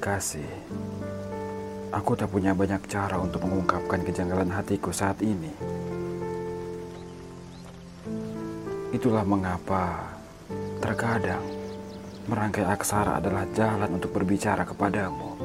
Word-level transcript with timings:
Kasih, 0.00 0.48
aku 1.92 2.16
tak 2.16 2.32
punya 2.32 2.56
banyak 2.56 2.88
cara 2.88 3.20
untuk 3.20 3.44
mengungkapkan 3.44 4.00
kejanggalan 4.00 4.48
hatiku 4.48 4.88
saat 4.96 5.20
ini. 5.20 5.52
Itulah 8.96 9.28
mengapa 9.28 10.08
terkadang 10.80 11.44
merangkai 12.32 12.64
aksara 12.64 13.20
adalah 13.20 13.44
jalan 13.52 14.00
untuk 14.00 14.16
berbicara 14.16 14.64
kepadamu. 14.64 15.36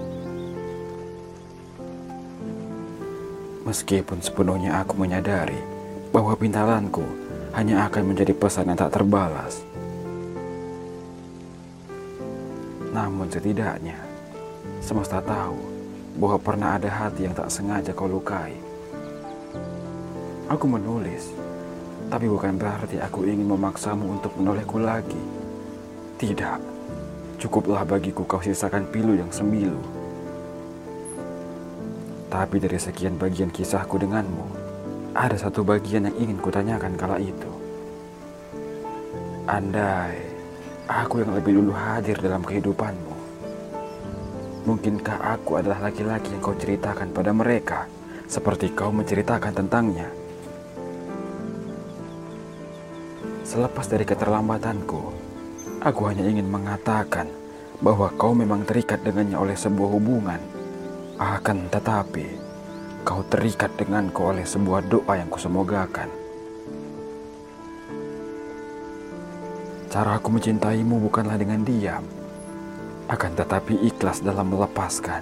Meskipun 3.68 4.24
sepenuhnya 4.24 4.80
aku 4.80 4.96
menyadari 4.96 5.60
bahwa 6.16 6.32
pintalanku 6.40 7.04
hanya 7.60 7.92
akan 7.92 8.08
menjadi 8.08 8.32
pesan 8.32 8.72
yang 8.72 8.80
tak 8.80 8.96
terbalas. 8.96 9.68
Namun 12.96 13.28
setidaknya, 13.28 14.05
semesta 14.80 15.20
tahu 15.24 15.58
bahwa 16.22 16.38
pernah 16.40 16.80
ada 16.80 16.88
hati 16.88 17.28
yang 17.28 17.36
tak 17.36 17.52
sengaja 17.52 17.92
kau 17.92 18.08
lukai. 18.08 18.56
Aku 20.46 20.70
menulis, 20.70 21.34
tapi 22.08 22.30
bukan 22.30 22.56
berarti 22.56 23.02
aku 23.02 23.26
ingin 23.26 23.50
memaksamu 23.50 24.20
untuk 24.20 24.38
menolehku 24.38 24.78
lagi. 24.78 25.24
Tidak, 26.22 26.60
cukuplah 27.42 27.82
bagiku 27.82 28.24
kau 28.30 28.40
sisakan 28.40 28.86
pilu 28.94 29.18
yang 29.18 29.34
sembilu. 29.34 29.82
Tapi 32.30 32.60
dari 32.60 32.78
sekian 32.78 33.18
bagian 33.18 33.50
kisahku 33.50 33.98
denganmu, 33.98 34.46
ada 35.16 35.40
satu 35.40 35.64
bagian 35.64 36.12
yang 36.12 36.16
ingin 36.20 36.38
kutanyakan 36.44 36.94
kala 37.00 37.18
itu. 37.18 37.52
Andai 39.48 40.20
aku 40.86 41.24
yang 41.24 41.32
lebih 41.34 41.58
dulu 41.58 41.72
hadir 41.72 42.20
dalam 42.20 42.44
kehidupanmu, 42.44 43.15
mungkinkah 44.66 45.22
aku 45.22 45.62
adalah 45.62 45.88
laki-laki 45.88 46.34
yang 46.34 46.42
kau 46.42 46.58
ceritakan 46.58 47.14
pada 47.14 47.32
mereka 47.32 47.86
seperti 48.26 48.74
kau 48.74 48.90
menceritakan 48.90 49.54
tentangnya? 49.54 50.10
Selepas 53.46 53.86
dari 53.86 54.04
keterlambatanku, 54.10 55.02
aku 55.86 56.02
hanya 56.10 56.26
ingin 56.26 56.50
mengatakan 56.50 57.30
bahwa 57.78 58.10
kau 58.18 58.34
memang 58.34 58.66
terikat 58.66 59.06
dengannya 59.06 59.38
oleh 59.38 59.54
sebuah 59.54 59.90
hubungan. 59.94 60.42
Akan 61.22 61.70
tetapi, 61.70 62.26
kau 63.06 63.22
terikat 63.30 63.70
denganku 63.78 64.26
oleh 64.26 64.44
sebuah 64.44 64.90
doa 64.90 65.14
yang 65.14 65.30
kusemogakan. 65.30 66.10
Cara 69.94 70.20
aku 70.20 70.28
mencintaimu 70.28 71.00
bukanlah 71.08 71.40
dengan 71.40 71.64
diam, 71.64 72.04
akan 73.06 73.32
tetapi 73.38 73.86
ikhlas 73.86 74.26
dalam 74.26 74.50
melepaskan. 74.50 75.22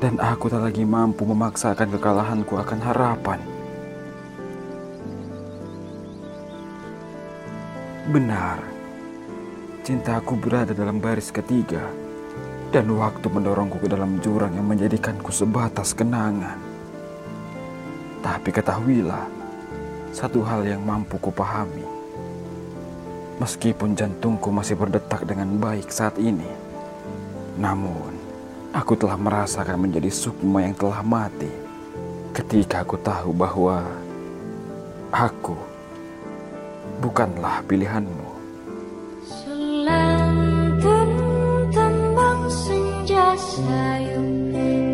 Dan 0.00 0.16
aku 0.16 0.48
tak 0.48 0.64
lagi 0.64 0.82
mampu 0.82 1.28
memaksakan 1.28 1.92
kekalahanku 1.92 2.56
akan 2.56 2.80
harapan. 2.80 3.40
Benar, 8.08 8.58
cintaku 9.84 10.40
berada 10.40 10.72
dalam 10.72 10.98
baris 10.98 11.28
ketiga, 11.28 11.84
dan 12.72 12.88
waktu 12.96 13.28
mendorongku 13.28 13.76
ke 13.76 13.92
dalam 13.92 14.18
jurang 14.24 14.56
yang 14.56 14.66
menjadikanku 14.66 15.28
sebatas 15.30 15.92
kenangan. 15.92 16.56
Tapi 18.24 18.50
ketahuilah, 18.50 19.28
satu 20.16 20.40
hal 20.42 20.64
yang 20.64 20.80
mampu 20.80 21.20
kupahami. 21.20 21.84
Meskipun 23.36 23.94
jantungku 23.94 24.48
masih 24.48 24.80
berdetak 24.80 25.28
dengan 25.28 25.60
baik 25.60 25.92
saat 25.92 26.16
ini, 26.16 26.69
namun 27.58 28.14
aku 28.70 28.94
telah 28.94 29.18
merasakan 29.18 29.80
menjadi 29.80 30.10
sukma 30.12 30.62
yang 30.62 30.76
telah 30.78 31.02
mati 31.02 31.50
ketika 32.30 32.86
aku 32.86 32.94
tahu 33.02 33.34
bahwa 33.34 33.82
aku 35.10 35.58
bukanlah 37.02 37.58
pilihanmu. 37.66 38.30
Selantun 39.26 41.10
tembang 41.74 42.46
senja 42.46 43.34
sayu 43.34 44.22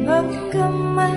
bergema 0.07 1.11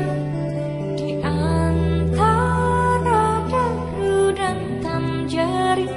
di 0.98 1.22
antara 1.24 3.24
deru 3.48 4.36
dan 4.36 4.58
tanjari 4.84 5.88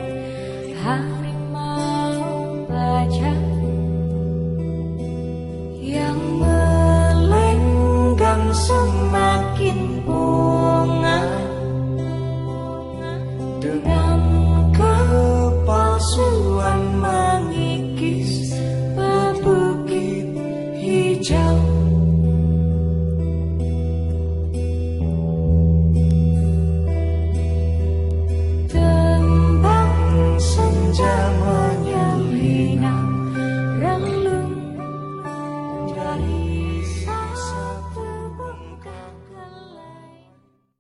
harimau 0.79 2.63
baja 2.69 3.52
yang 5.83 6.32